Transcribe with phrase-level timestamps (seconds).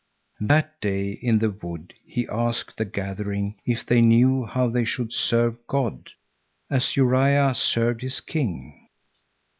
[0.39, 5.13] That day in the wood he asked the gathering if they knew how they should
[5.13, 8.87] serve God?—as Uria served his king.